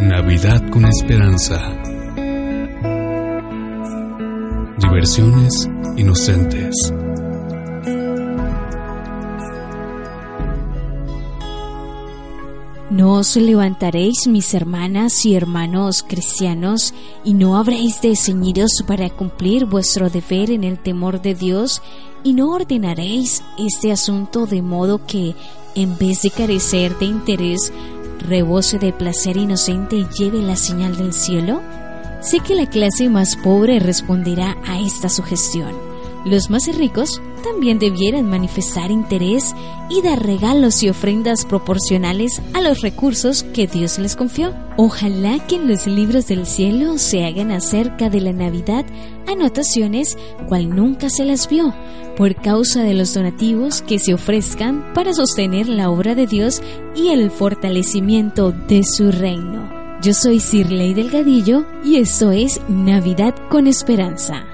Navidad 0.00 0.62
con 0.70 0.86
esperanza. 0.86 1.60
Diversiones 4.78 5.68
inocentes. 5.98 6.74
No 12.88 13.12
os 13.12 13.36
levantaréis, 13.36 14.26
mis 14.26 14.54
hermanas 14.54 15.26
y 15.26 15.34
hermanos 15.34 16.02
cristianos, 16.02 16.94
y 17.22 17.34
no 17.34 17.58
habréis 17.58 18.00
de 18.00 18.16
ceñiros 18.16 18.82
para 18.86 19.10
cumplir 19.10 19.66
vuestro 19.66 20.08
deber 20.08 20.50
en 20.50 20.64
el 20.64 20.78
temor 20.78 21.20
de 21.20 21.34
Dios, 21.34 21.82
y 22.24 22.32
no 22.32 22.50
ordenaréis 22.52 23.42
este 23.58 23.92
asunto 23.92 24.46
de 24.46 24.62
modo 24.62 25.06
que, 25.06 25.34
en 25.74 25.96
vez 25.98 26.22
de 26.22 26.30
carecer 26.30 26.98
de 26.98 27.04
interés, 27.04 27.72
rebose 28.20 28.78
de 28.78 28.92
placer 28.92 29.36
inocente 29.36 29.96
y 29.96 30.06
lleve 30.18 30.42
la 30.42 30.56
señal 30.56 30.96
del 30.96 31.12
cielo? 31.12 31.62
Sé 32.20 32.40
que 32.40 32.54
la 32.54 32.66
clase 32.66 33.08
más 33.08 33.36
pobre 33.36 33.78
responderá 33.78 34.56
a 34.66 34.80
esta 34.80 35.08
sugestión. 35.08 35.89
Los 36.24 36.50
más 36.50 36.66
ricos 36.76 37.20
también 37.42 37.78
debieran 37.78 38.28
manifestar 38.28 38.90
interés 38.90 39.54
y 39.88 40.02
dar 40.02 40.22
regalos 40.22 40.82
y 40.82 40.90
ofrendas 40.90 41.46
proporcionales 41.46 42.42
a 42.52 42.60
los 42.60 42.82
recursos 42.82 43.42
que 43.54 43.66
Dios 43.66 43.98
les 43.98 44.16
confió. 44.16 44.54
Ojalá 44.76 45.38
que 45.46 45.56
en 45.56 45.66
los 45.66 45.86
libros 45.86 46.26
del 46.26 46.46
cielo 46.46 46.98
se 46.98 47.24
hagan 47.24 47.50
acerca 47.50 48.10
de 48.10 48.20
la 48.20 48.32
Navidad 48.32 48.84
anotaciones 49.26 50.18
cual 50.46 50.68
nunca 50.68 51.08
se 51.08 51.24
las 51.24 51.48
vio, 51.48 51.74
por 52.16 52.34
causa 52.36 52.82
de 52.82 52.92
los 52.92 53.14
donativos 53.14 53.80
que 53.80 53.98
se 53.98 54.12
ofrezcan 54.12 54.92
para 54.92 55.14
sostener 55.14 55.68
la 55.68 55.88
obra 55.88 56.14
de 56.14 56.26
Dios 56.26 56.60
y 56.94 57.08
el 57.08 57.30
fortalecimiento 57.30 58.52
de 58.52 58.82
su 58.84 59.10
reino. 59.10 59.70
Yo 60.02 60.12
soy 60.12 60.40
Sirley 60.40 60.92
Delgadillo 60.92 61.64
y 61.84 61.96
esto 61.96 62.30
es 62.30 62.60
Navidad 62.68 63.34
con 63.48 63.66
Esperanza. 63.66 64.44